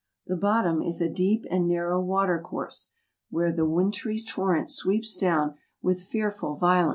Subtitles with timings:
[0.25, 2.93] The bottom is a deep and narrow watercourse,
[3.29, 6.89] where the wintry torrent sweeps down with fearful violence.